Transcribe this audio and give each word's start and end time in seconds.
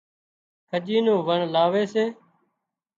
کڄي 0.69 0.97
نُون 1.05 1.19
واڻ 1.27 1.39
لاوي 1.53 1.83
سي 1.93 2.05